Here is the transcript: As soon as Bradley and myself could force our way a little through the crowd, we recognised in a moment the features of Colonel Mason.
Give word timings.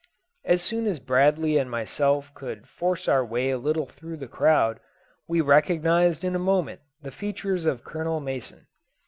As 0.43 0.63
soon 0.63 0.87
as 0.87 0.97
Bradley 0.99 1.59
and 1.59 1.69
myself 1.69 2.33
could 2.33 2.67
force 2.67 3.07
our 3.07 3.23
way 3.23 3.51
a 3.51 3.57
little 3.59 3.85
through 3.85 4.17
the 4.17 4.27
crowd, 4.27 4.79
we 5.27 5.41
recognised 5.41 6.23
in 6.23 6.33
a 6.33 6.39
moment 6.39 6.81
the 7.03 7.11
features 7.11 7.67
of 7.67 7.83
Colonel 7.83 8.19
Mason. 8.19 8.65